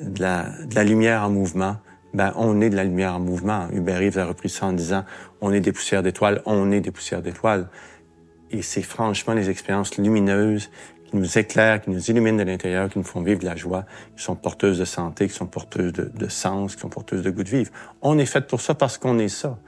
[0.00, 1.76] de la, lumière en mouvement.
[2.14, 3.68] Ben, on est de la lumière en mouvement.
[3.72, 5.04] Hubert Reeves a repris ça en disant
[5.40, 7.68] on est des poussières d'étoiles, on est des poussières d'étoiles.
[8.50, 10.70] Et c'est franchement les expériences lumineuses
[11.16, 13.84] qui nous éclairent, qui nous illuminent de l'intérieur, qui nous font vivre de la joie,
[14.16, 17.42] qui sont porteuses de santé, qui sont porteuses de, sens, qui sont porteuses de goût
[17.42, 17.70] de vivre.
[18.02, 19.58] On est fait pour ça parce qu'on est ça.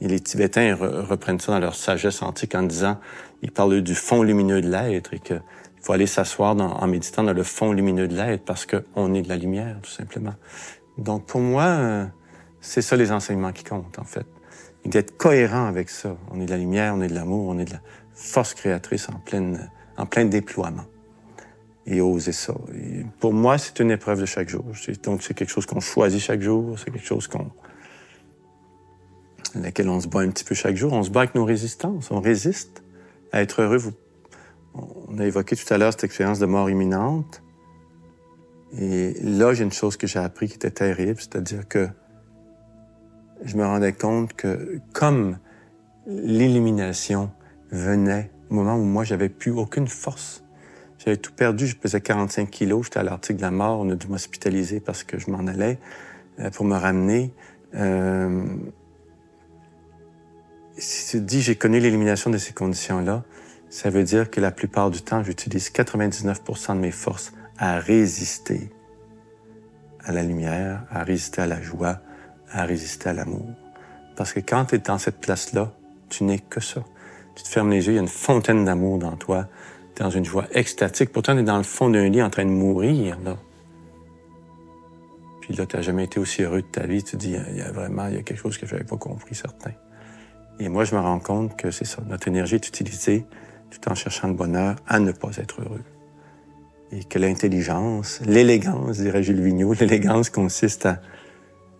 [0.00, 2.98] Et les Tibétains reprennent ça dans leur sagesse antique en disant,
[3.42, 5.42] ils parlent du fond lumineux de l'être et qu'il
[5.80, 9.28] faut aller s'asseoir en méditant dans le fond lumineux de l'être parce qu'on est de
[9.28, 10.34] la lumière, tout simplement.
[10.98, 12.06] Donc pour moi, euh,
[12.60, 14.26] c'est ça les enseignements qui comptent, en fait.
[14.84, 16.16] Et d'être cohérent avec ça.
[16.32, 17.80] On est de la lumière, on est de l'amour, on est de la
[18.14, 20.84] force créatrice en pleine en plein déploiement.
[21.84, 22.54] Et oser ça.
[23.18, 24.64] pour moi, c'est une épreuve de chaque jour.
[25.02, 26.78] Donc, c'est quelque chose qu'on choisit chaque jour.
[26.78, 27.50] C'est quelque chose qu'on
[29.54, 30.92] laquelle on se bat un petit peu chaque jour.
[30.92, 32.10] On se bat avec nos résistances.
[32.10, 32.82] On résiste
[33.32, 33.92] à être heureux.
[34.74, 37.42] On a évoqué tout à l'heure cette expérience de mort imminente.
[38.78, 41.88] Et là, j'ai une chose que j'ai appris qui était terrible, c'est-à-dire que
[43.44, 45.38] je me rendais compte que comme
[46.06, 47.30] l'illumination
[47.70, 50.41] venait au moment où moi, j'avais plus aucune force.
[51.04, 51.66] J'avais tout perdu.
[51.66, 52.84] Je pesais 45 kilos.
[52.84, 53.80] J'étais à l'article de la mort.
[53.80, 55.78] On a dû m'hospitaliser parce que je m'en allais
[56.38, 57.32] euh, pour me ramener.
[57.74, 58.44] Euh...
[60.78, 63.24] Si tu dis j'ai connu l'élimination de ces conditions-là,
[63.68, 68.70] ça veut dire que la plupart du temps, j'utilise 99% de mes forces à résister
[70.04, 72.00] à la lumière, à résister à la joie,
[72.50, 73.48] à résister à l'amour.
[74.16, 75.72] Parce que quand tu es dans cette place-là,
[76.08, 76.82] tu n'es que ça.
[77.34, 79.48] Tu te fermes les yeux, il y a une fontaine d'amour dans toi.
[79.96, 81.12] Dans une joie extatique.
[81.12, 83.36] Pourtant, tu es dans le fond d'un lit en train de mourir, là.
[85.42, 87.02] Puis là, tu n'as jamais été aussi heureux de ta vie.
[87.02, 88.96] Tu dis, il y a vraiment il y a quelque chose que je n'avais pas
[88.96, 89.72] compris, certain.
[90.60, 92.02] Et moi, je me rends compte que c'est ça.
[92.08, 93.26] Notre énergie est utilisée
[93.70, 95.82] tout en cherchant le bonheur à ne pas être heureux.
[96.92, 101.00] Et que l'intelligence, l'élégance, dirait Jules Vigneault, l'élégance consiste à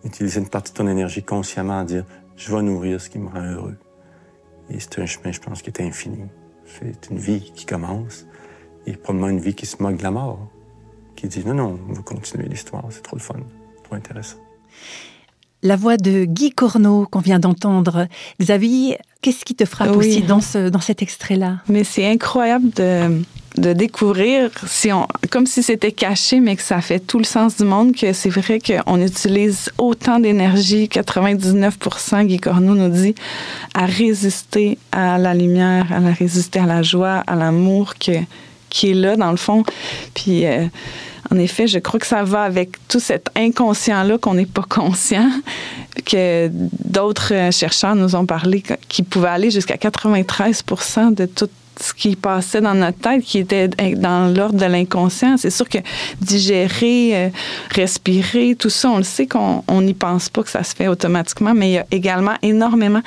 [0.03, 3.29] utiliser une partie de ton énergie consciemment à dire, je vais nourrir ce qui me
[3.29, 3.77] rend heureux.
[4.69, 6.19] Et c'est un chemin, je pense, qui est infini.
[6.79, 8.25] C'est une vie qui commence
[8.87, 10.47] et probablement une vie qui se moque de la mort,
[11.15, 13.39] qui dit non, non, on va continuer l'histoire, c'est trop le fun,
[13.83, 14.37] trop intéressant.
[15.63, 18.07] La voix de Guy Corneau qu'on vient d'entendre.
[18.39, 21.59] Xavier, qu'est-ce qui te frappe aussi dans, ce, dans cet extrait-là?
[21.69, 23.21] Mais c'est incroyable de,
[23.57, 27.57] de découvrir, si on, comme si c'était caché, mais que ça fait tout le sens
[27.57, 33.15] du monde, que c'est vrai qu'on utilise autant d'énergie, 99% Guy Corneau nous dit,
[33.73, 38.11] à résister à la lumière, à résister à la joie, à l'amour que,
[38.69, 39.63] qui est là, dans le fond.
[40.13, 40.65] Puis, euh,
[41.31, 45.29] en effet, je crois que ça va avec tout cet inconscient-là qu'on n'est pas conscient,
[46.05, 50.63] que d'autres chercheurs nous ont parlé, qui pouvait aller jusqu'à 93
[51.15, 55.37] de toute ce qui passait dans notre tête, qui était dans l'ordre de l'inconscient.
[55.37, 55.79] C'est sûr que
[56.21, 57.29] digérer, euh,
[57.71, 61.53] respirer, tout ça, on le sait qu'on n'y pense pas que ça se fait automatiquement,
[61.53, 63.01] mais il y a également énormément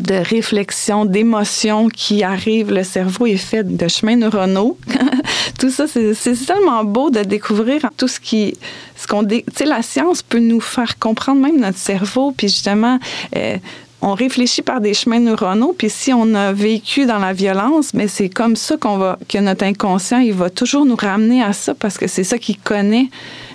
[0.00, 2.72] de réflexions, d'émotions qui arrivent.
[2.72, 4.78] Le cerveau est fait de chemins neuronaux.
[5.58, 8.54] tout ça, c'est tellement beau de découvrir tout ce qui...
[8.96, 12.98] Ce qu'on, tu sais, la science peut nous faire comprendre même notre cerveau, puis justement...
[13.36, 13.56] Euh,
[14.00, 18.06] on réfléchit par des chemins neuronaux, puis si on a vécu dans la violence, mais
[18.06, 21.74] c'est comme ça qu'on va, que notre inconscient, il va toujours nous ramener à ça
[21.74, 23.08] parce que c'est ça qu'il connaît.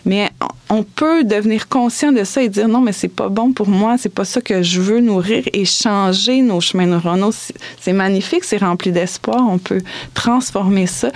[0.06, 0.29] Mais
[0.69, 3.97] on peut devenir conscient de ça et dire non, mais c'est pas bon pour moi,
[3.97, 7.32] c'est pas ça que je veux nourrir et changer nos chemins neuronaux.
[7.79, 9.82] C'est magnifique, c'est rempli d'espoir, on peut
[10.13, 11.10] transformer ça.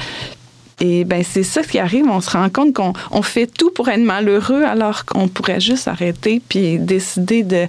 [0.80, 3.90] Et ben c'est ça qui arrive, on se rend compte qu'on on fait tout pour
[3.90, 7.66] être malheureux alors qu'on pourrait juste arrêter puis décider de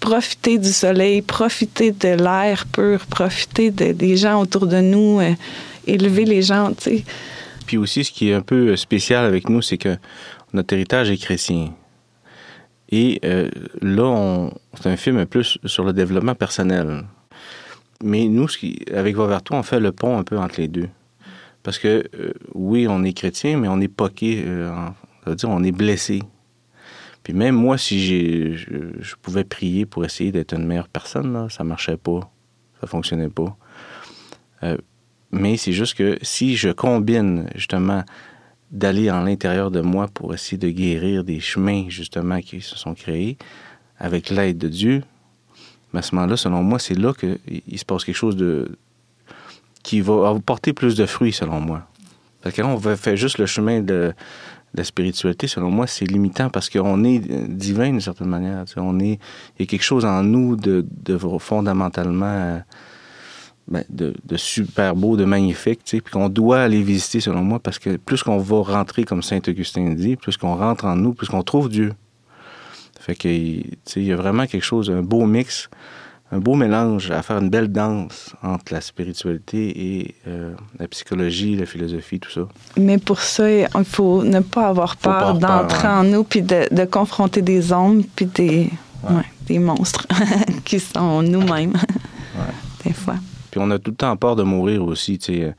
[0.00, 5.34] profiter du soleil, profiter de l'air pur, profiter des gens autour de nous, euh,
[5.86, 7.04] élever les gens, tu sais.
[7.66, 9.96] Puis aussi, ce qui est un peu spécial avec nous, c'est que
[10.52, 11.72] notre héritage est chrétien.
[12.90, 13.48] Et euh,
[13.80, 17.04] là, c'est un film plus sur le développement personnel.
[18.02, 20.88] Mais nous, ce qui, avec on fait le pont un peu entre les deux.
[21.62, 24.72] Parce que euh, oui, on est chrétien, mais on est poqué, euh,
[25.26, 26.22] veut dire on est blessé.
[27.32, 31.96] Même moi, si je, pouvais prier pour essayer d'être une meilleure personne, là, ça marchait
[31.96, 32.30] pas,
[32.80, 33.56] ça fonctionnait pas.
[34.62, 34.76] Euh,
[35.32, 38.04] mais c'est juste que si je combine justement
[38.70, 42.94] d'aller en l'intérieur de moi pour essayer de guérir des chemins justement qui se sont
[42.94, 43.36] créés
[43.98, 45.02] avec l'aide de Dieu,
[45.92, 48.78] à ce moment-là, selon moi, c'est là qu'il se passe quelque chose de
[49.82, 51.86] qui va porter plus de fruits, selon moi.
[52.42, 54.12] Parce que là, on fait juste le chemin de,
[54.74, 58.64] la spiritualité, selon moi, c'est limitant parce qu'on est divin d'une certaine manière.
[58.76, 59.18] On est,
[59.58, 60.84] il y a quelque chose en nous de,
[61.38, 62.62] fondamentalement
[63.66, 67.96] ben, de, super beau, de magnifique, puis qu'on doit aller visiter, selon moi, parce que
[67.96, 71.42] plus qu'on va rentrer, comme Saint Augustin dit, plus qu'on rentre en nous, plus qu'on
[71.42, 71.92] trouve Dieu.
[73.00, 75.68] Fait que, il y a vraiment quelque chose, un beau mix,
[76.32, 81.56] un beau mélange à faire une belle danse entre la spiritualité et euh, la psychologie,
[81.56, 82.42] la philosophie, tout ça.
[82.76, 87.42] Mais pour ça, il faut ne pas avoir peur d'entrer en nous, puis de, confronter
[87.42, 88.70] des ombres, puis des,
[89.46, 90.06] des monstres
[90.64, 91.74] qui sont nous-mêmes,
[92.84, 93.16] des fois.
[93.50, 95.54] Puis on a tout le temps peur de mourir aussi, tu sais.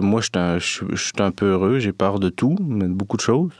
[0.00, 0.58] Moi, je
[0.96, 3.52] suis un, peu heureux, j'ai peur de tout, de beaucoup de choses.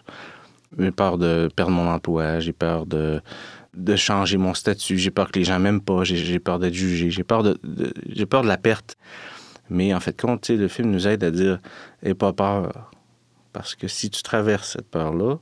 [0.79, 3.21] J'ai peur de perdre mon emploi, j'ai peur de,
[3.75, 7.11] de changer mon statut, j'ai peur que les gens m'aiment pas, j'ai peur d'être jugé,
[7.11, 7.59] j'ai peur de,
[8.09, 8.97] j'ai peur de la perte.
[9.69, 11.61] Mais en fait, compte, le film nous aide à dire
[12.03, 12.91] Aie pas peur.
[13.53, 15.37] Parce que si tu traverses cette peur-là,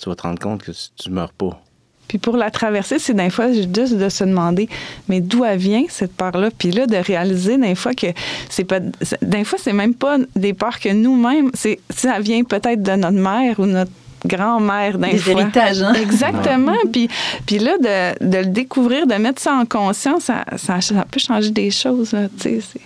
[0.00, 1.60] tu vas te rendre compte que tu, ne meurs pas.
[2.08, 4.68] Puis pour la traverser, c'est des fois juste de se demander,
[5.08, 6.50] mais d'où vient cette peur-là?
[6.56, 8.06] Puis là, de réaliser des fois que
[8.48, 8.80] c'est pas.
[8.80, 11.50] Des fois, c'est même pas des peurs que nous-mêmes,
[11.90, 13.90] ça vient peut-être de notre mère ou notre
[14.26, 15.94] grand-mère d'un Des héritages, hein?
[15.94, 16.76] Exactement.
[16.92, 17.08] puis,
[17.46, 21.20] puis là, de, de, le découvrir, de mettre ça en conscience, ça, ça, ça peut
[21.20, 22.80] changer des choses, tu sais.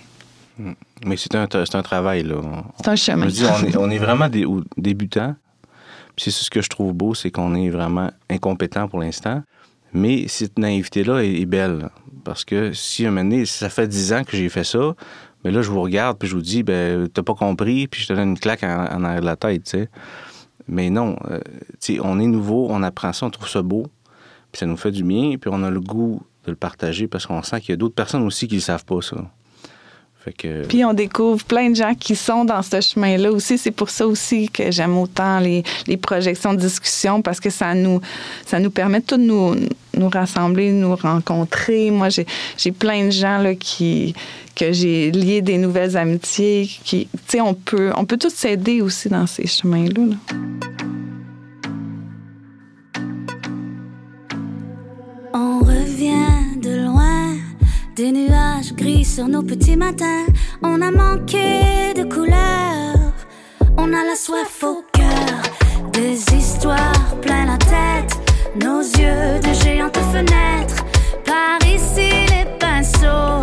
[0.57, 0.73] Hmm.
[1.05, 2.35] Mais c'est un, un travail, là.
[2.77, 3.25] C'est un chemin.
[3.27, 4.45] Je dis, on, est, on est vraiment des,
[4.77, 5.35] débutants
[6.17, 9.43] c'est ce que je trouve beau, c'est qu'on est vraiment incompétent pour l'instant.
[9.93, 11.89] Mais cette naïveté-là est, belle.
[12.23, 14.95] Parce que si un moment donné, ça fait dix ans que j'ai fait ça,
[15.43, 18.07] mais là, je vous regarde, puis je vous dis, ben, t'as pas compris, puis je
[18.07, 19.89] te donne une claque en, arrière de la tête, tu sais.
[20.67, 21.39] Mais non, euh,
[22.01, 23.87] on est nouveau, on apprend ça, on trouve ça beau,
[24.51, 27.25] puis ça nous fait du bien, puis on a le goût de le partager parce
[27.25, 29.17] qu'on sent qu'il y a d'autres personnes aussi qui ne savent pas ça.
[30.69, 33.57] Puis on découvre plein de gens qui sont dans ce chemin-là aussi.
[33.57, 35.63] C'est pour ça aussi que j'aime autant les,
[36.01, 37.99] projections de discussion parce que ça nous,
[38.45, 39.55] ça nous permet de nous,
[39.97, 41.91] nous rassembler, nous rencontrer.
[41.91, 44.13] Moi, j'ai plein de gens là, qui,
[44.55, 46.69] que j'ai lié des nouvelles amitiés.
[47.39, 50.05] On peut, on peut tous s'aider aussi dans ces chemins-là.
[50.05, 50.43] là
[57.95, 60.25] Des nuages gris sur nos petits matins,
[60.63, 63.13] on a manqué de couleurs,
[63.77, 68.17] on a la soif au cœur, des histoires plein la tête,
[68.55, 70.83] nos yeux de géantes fenêtres,
[71.25, 73.41] par ici les pinceaux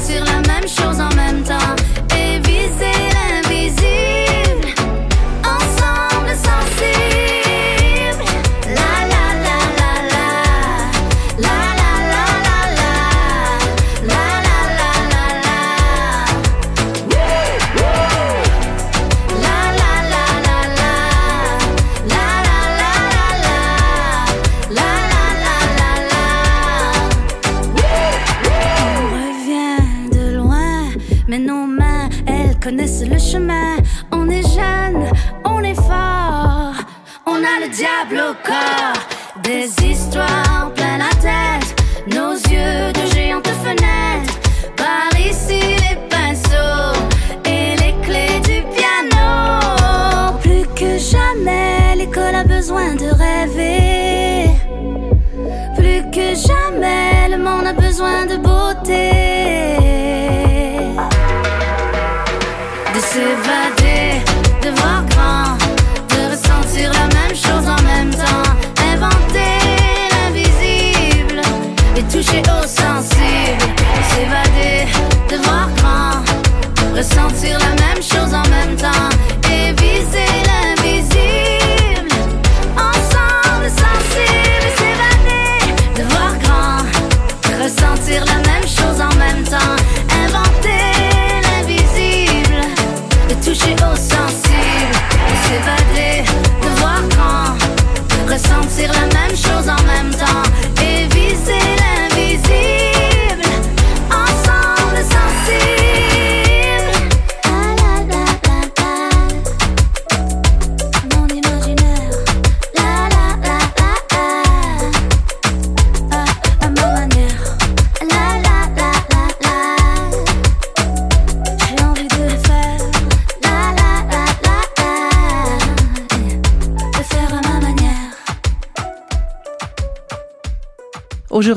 [0.00, 1.76] ressentir la même chose en même temps,
[2.16, 4.09] et viser l'invisible,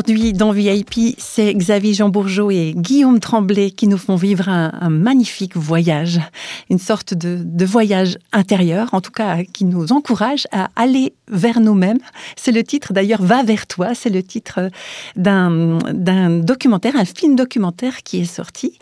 [0.05, 4.89] Aujourd'hui, dans VIP, c'est Xavier Jean Bourgeot et Guillaume Tremblay qui nous font vivre un,
[4.89, 6.19] magnifique voyage,
[6.69, 11.61] une sorte de, de voyage intérieur, en tout cas qui nous encourage à aller vers
[11.61, 11.99] nous-mêmes.
[12.35, 14.69] C'est le titre d'ailleurs Va vers toi, c'est le titre
[15.15, 18.79] d'un d'un documentaire, un film documentaire qui est sorti.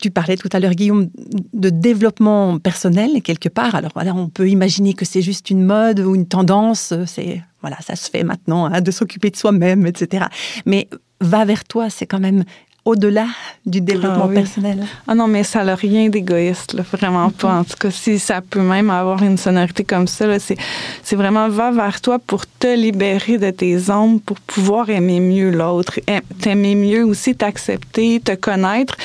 [0.00, 1.08] Tu parlais tout à l'heure, Guillaume,
[1.52, 3.76] de développement personnel quelque part.
[3.76, 6.94] Alors voilà, on peut imaginer que c'est juste une mode ou une tendance.
[7.06, 10.26] C'est voilà, ça se fait maintenant hein, de s'occuper de soi-même, etc.
[10.66, 10.88] Mais
[11.20, 12.44] va vers toi, c'est quand même
[12.84, 13.26] au-delà
[13.64, 14.34] du développement Ah oui.
[14.34, 14.84] personnel.
[15.06, 17.60] Ah non, mais ça n'a rien d'égoïste, vraiment pas.
[17.60, 20.56] En tout cas, si ça peut même avoir une sonorité comme ça, c'est,
[21.04, 25.50] c'est vraiment va vers toi pour te libérer de tes ombres, pour pouvoir aimer mieux
[25.52, 28.96] l'autre, aim- t'aimer mieux aussi, t'accepter, te connaître.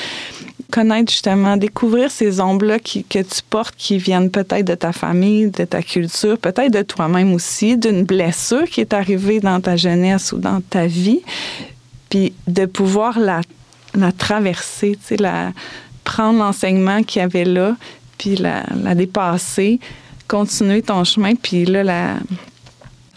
[0.70, 5.64] Connaître justement, découvrir ces ombres-là que tu portes qui viennent peut-être de ta famille, de
[5.64, 10.38] ta culture, peut-être de toi-même aussi, d'une blessure qui est arrivée dans ta jeunesse ou
[10.38, 11.20] dans ta vie,
[12.10, 13.40] puis de pouvoir la,
[13.94, 15.52] la traverser, tu sais, la,
[16.04, 17.76] prendre l'enseignement qu'il y avait là,
[18.18, 19.80] puis la, la dépasser,
[20.26, 22.16] continuer ton chemin, puis là, la,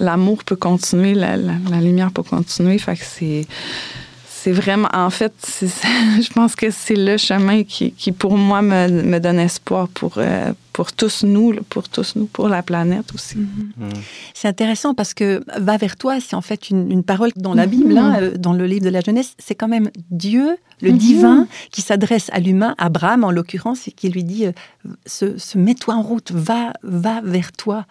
[0.01, 2.77] l'amour peut continuer, la, la, la lumière peut continuer.
[2.77, 3.45] Fait que c'est.
[4.43, 8.87] C'est vraiment, en fait, je pense que c'est le chemin qui, qui pour moi, me,
[8.89, 13.37] me donne espoir pour, euh, pour tous nous, pour tous nous, pour la planète aussi.
[14.33, 17.65] C'est intéressant parce que va vers toi, c'est en fait une, une parole dans la
[17.65, 17.71] Mhm.
[17.71, 20.97] Bible, hein, euh, dans le livre de la jeunesse, c'est quand même Dieu, le Mhm.
[20.97, 24.51] divin, qui s'adresse à l'humain, Abraham en l'occurrence, et qui lui dit euh,
[25.05, 27.85] se, se mets-toi en route, va, va vers toi.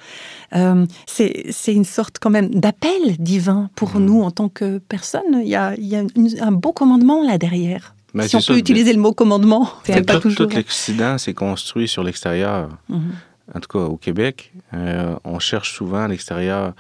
[0.57, 4.05] Euh, c'est une sorte quand même d'appel divin pour Mhm.
[4.07, 5.41] nous en tant que personne.
[5.43, 7.95] Il y a, il y a une- un beau commandement là derrière.
[8.27, 10.49] Si on peut utiliser le mot commandement, C'est pas tout, toujours.
[10.49, 12.71] tout l'Occident s'est construit sur l'extérieur.
[12.89, 13.13] Mhm.
[13.55, 16.73] En tout cas, au Québec, euh, on cherche souvent à l'extérieur,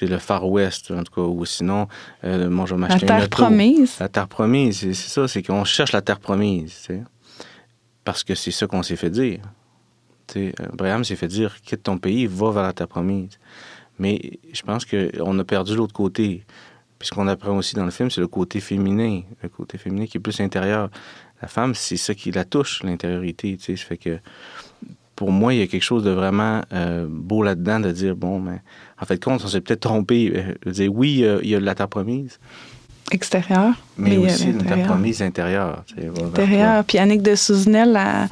[0.00, 1.86] le Far West, en tout cas, ou sinon,
[2.24, 3.96] euh, moi, je La terre promise.
[4.00, 6.88] La terre promise, c'est ça, c'est qu'on cherche la terre promise.
[8.04, 9.40] Parce que c'est ça qu'on s'est fait dire.
[10.26, 13.38] Tu sais, Abraham s'est fait dire, quitte ton pays, va vers la terre promise.
[13.98, 16.44] Mais je pense qu'on a perdu l'autre côté.
[17.02, 19.22] Puis ce qu'on apprend aussi dans le film, c'est le côté féminin.
[19.42, 20.88] Le côté féminin qui est plus intérieur.
[21.40, 23.84] La femme, c'est ça qui la touche, l'intériorité, tu sais.
[23.84, 24.20] Fait que,
[25.16, 28.38] pour moi, il y a quelque chose de vraiment euh, beau là-dedans de dire, bon,
[28.38, 28.60] mais
[29.00, 30.32] en fait, compte, on s'est peut-être trompé.
[30.32, 32.38] Euh, Je dire, oui, il y a la terre promise,
[33.10, 33.74] Extérieur.
[33.98, 34.86] mais, Mais, aussi une terre l'intérieur.
[34.86, 35.84] promise intérieure.
[35.86, 36.84] tu sais, va vers intérieur.
[36.84, 38.28] Puis Annick de Souzenel, elle,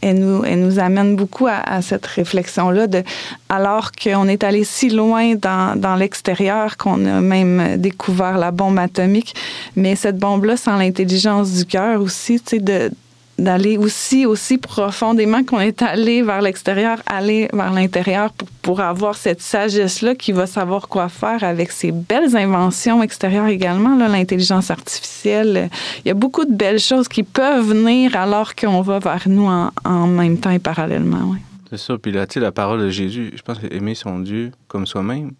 [0.00, 3.02] elle nous, elle nous amène beaucoup à, à cette réflexion-là, de,
[3.48, 8.78] alors qu'on est allé si loin dans, dans l'extérieur qu'on a même découvert la bombe
[8.78, 9.34] atomique,
[9.74, 12.90] mais cette bombe-là, sans l'intelligence du cœur aussi, tu sais, de
[13.38, 19.40] d'aller aussi aussi profondément qu'on est allé vers l'extérieur, aller vers l'intérieur pour, avoir cette
[19.40, 25.68] sagesse-là qui va savoir quoi faire avec ces belles inventions extérieures également, l'intelligence artificielle.
[26.04, 29.48] Il y a beaucoup de belles choses qui peuvent venir alors qu'on va vers nous
[29.84, 31.30] en, même temps et parallèlement.
[31.30, 31.38] Ouais.
[31.70, 31.98] C'est ça.
[31.98, 35.32] Puis là, tu sais, la parole de Jésus, je pense aimer son Dieu comme soi-même.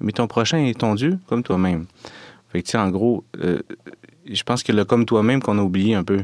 [0.00, 1.86] Aimer ton prochain et ton Dieu comme toi-même.
[2.50, 3.60] Fait que, tu sais, en gros, euh,
[4.30, 6.22] je pense que le comme toi-même qu'on a oublié un peu.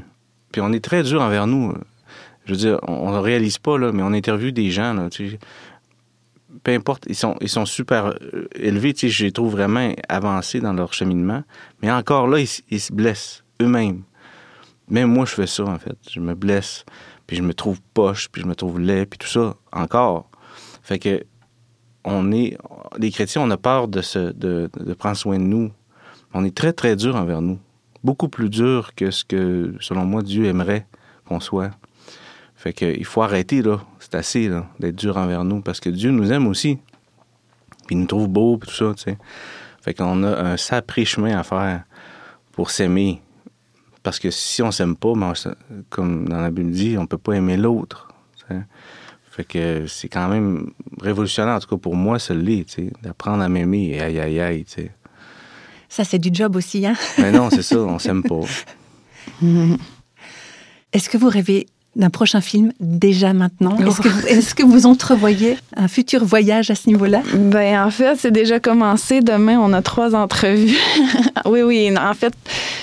[0.53, 1.75] Puis on est très dur envers nous.
[2.45, 5.09] Je veux dire, on ne réalise pas, mais on interviewe des gens,
[6.63, 8.93] peu importe, ils sont, super euh, élevés.
[8.95, 11.43] Tu je les trouve vraiment avancés dans leur cheminement.
[11.83, 14.03] Mais encore là, ils, se blessent eux-mêmes.
[14.89, 15.97] Même moi, je fais ça, en fait.
[16.11, 16.85] Je me blesse,
[17.27, 20.29] puis je me trouve poche, puis je me trouve laid, puis tout ça, encore.
[20.83, 21.25] Fait que,
[22.05, 22.57] on est,
[22.99, 25.71] les chrétiens, on a peur de, se, de prendre soin de nous.
[26.33, 27.59] On est très, très dur envers nous.
[28.03, 30.87] Beaucoup plus dur que ce que, selon moi, Dieu aimerait
[31.27, 31.71] qu'on soit.
[32.57, 33.81] Fait que, il faut arrêter, là.
[33.99, 36.79] C'est assez, là, d'être dur envers nous, parce que Dieu nous aime aussi.
[37.87, 39.19] Puis il nous trouve beaux, puis tout ça, tu sais.
[39.83, 41.85] Fait qu'on a un sacré chemin à faire
[42.53, 43.23] pour s'aimer.
[44.03, 45.33] Parce que si on s'aime pas, ben,
[45.89, 48.09] comme dans la Bible dit, on peut pas aimer l'autre.
[49.31, 52.93] Fait que c'est quand même révolutionnaire, en tout cas pour moi, ça l'est, tu sais,
[53.03, 54.91] d'apprendre à m'aimer aïe aïe aïe, tu sais.
[55.91, 56.87] Ça, c'est du job aussi.
[56.87, 58.41] Hein Mais non, c'est ça, on s'aime pas.
[60.93, 61.67] Est-ce que vous rêvez
[61.97, 66.71] d'un prochain film déjà maintenant Est-ce que, vous- est-ce que vous entrevoyez un futur voyage
[66.71, 67.23] à ce niveau-là?
[67.35, 69.21] Ben, en fait, c'est déjà commencé.
[69.23, 70.77] Demain, on a trois entrevues.
[71.47, 71.93] oui, oui.
[71.99, 72.33] En fait,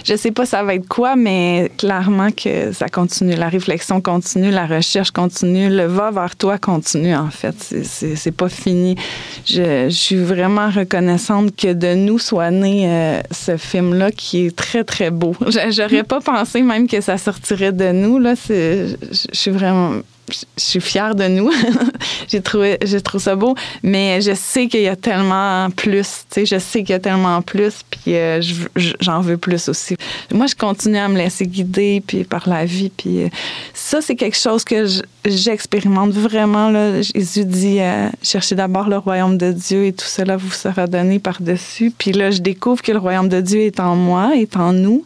[0.04, 3.36] je sais pas ça va être quoi, mais clairement que ça continue.
[3.36, 7.56] La réflexion continue, la recherche continue, le va vers toi continue, en fait.
[7.84, 8.96] C'est- pas fini.
[9.46, 14.56] Je, je suis vraiment reconnaissante que de nous soit né euh, ce film-là qui est
[14.56, 15.34] très, très beau.
[15.48, 18.20] Je- J'aurais pas pensé même que ça sortirait de nous.
[18.20, 18.36] Là.
[18.36, 21.50] C'est- Je suis vraiment je je suis fière de nous.
[22.28, 26.26] j'ai trouvé, j'ai trouvé ça beau, mais je sais qu'il y a tellement plus.
[26.30, 29.38] Tu sais, je sais qu'il y a tellement plus, puis euh, je je- j'en veux
[29.38, 29.96] plus aussi.
[30.34, 33.28] Moi, je continue à me laisser guider puis par la vie, puis euh,
[33.74, 36.70] ça, c'est quelque chose que je- j'expérimente vraiment.
[36.70, 37.02] Là.
[37.02, 41.20] Jésus dit euh, cherchez d'abord le royaume de Dieu et tout cela vous sera donné
[41.20, 41.92] par dessus.
[41.98, 45.06] Puis là, je découvre que le royaume de Dieu est en moi, est en nous.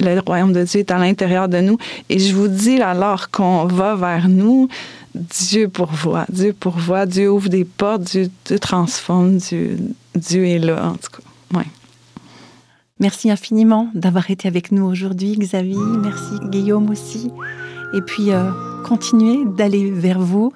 [0.00, 1.78] Le royaume de Dieu est à l'intérieur de nous.
[2.08, 4.53] Et je vous dis, alors qu'on va vers nous,
[5.14, 9.78] Dieu pourvoit, Dieu pourvoit, Dieu ouvre des portes, Dieu, Dieu transforme, Dieu,
[10.14, 11.58] Dieu est là, en tout cas.
[11.58, 11.66] Ouais.
[13.00, 15.76] Merci infiniment d'avoir été avec nous aujourd'hui, Xavier.
[15.76, 17.30] Merci, Guillaume aussi.
[17.94, 18.50] Et puis, euh,
[18.84, 20.52] continuez d'aller vers vous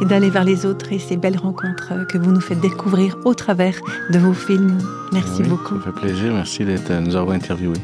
[0.00, 3.16] et d'aller vers les autres et ces belles rencontres euh, que vous nous faites découvrir
[3.24, 3.74] au travers
[4.10, 4.78] de vos films.
[5.12, 5.76] Merci Oui, beaucoup.
[5.78, 7.80] Ça fait plaisir, merci d'être nous avoir interviewés.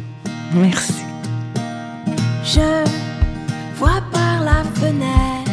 [0.55, 1.03] Merci.
[2.45, 2.85] Je
[3.77, 5.46] vois par la fenêtre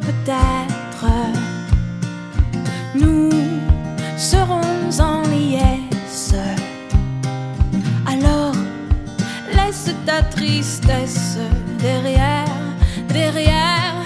[0.00, 1.06] peut-être
[2.94, 3.30] nous
[4.16, 6.34] serons en liesse.
[8.06, 8.54] Alors
[9.54, 11.38] laisse ta tristesse
[11.78, 12.44] derrière,
[13.08, 13.99] derrière,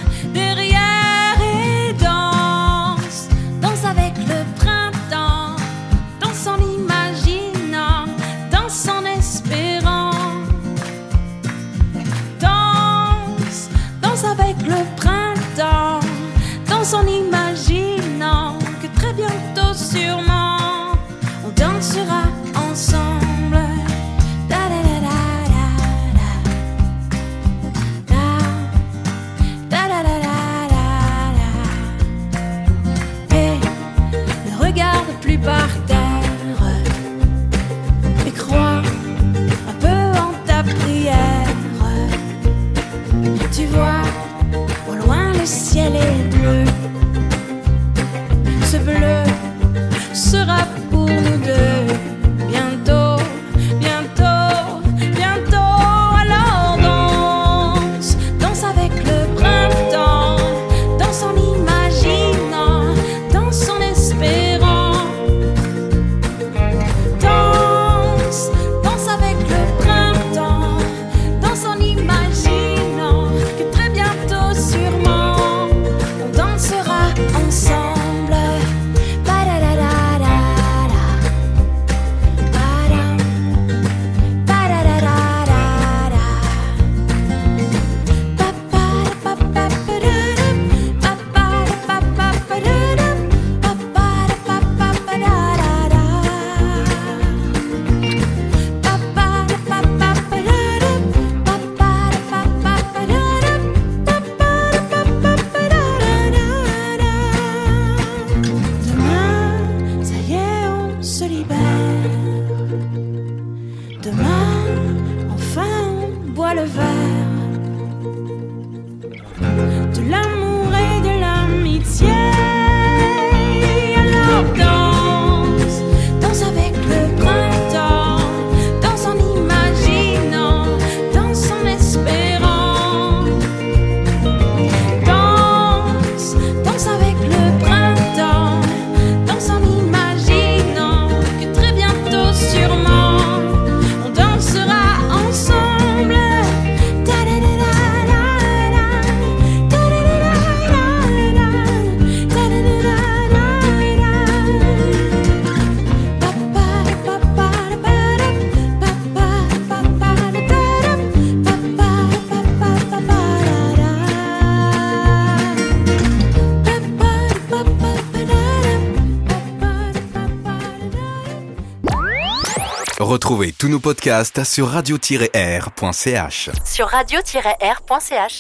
[173.75, 176.51] nos podcasts sur radio-r.ch.
[176.65, 178.37] Sur radio-r.ch.